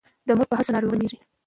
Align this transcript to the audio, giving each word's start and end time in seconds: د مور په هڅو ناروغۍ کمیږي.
د 0.27 0.29
مور 0.37 0.47
په 0.49 0.55
هڅو 0.59 0.71
ناروغۍ 0.75 0.97
کمیږي. 0.99 1.17